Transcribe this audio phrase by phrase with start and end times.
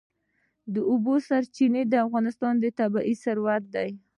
[0.73, 3.89] د اوبو سرچینې د افغانستان طبعي ثروت دی.